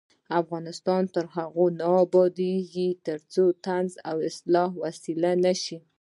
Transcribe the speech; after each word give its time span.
افغانستان 0.41 1.03
تر 1.15 1.25
هغو 1.35 1.65
نه 1.79 1.87
ابادیږي، 2.03 2.89
ترڅو 3.07 3.43
طنز 3.65 3.91
د 3.99 4.05
اصلاح 4.29 4.71
وسیله 4.83 5.31
نشي. 5.45 5.77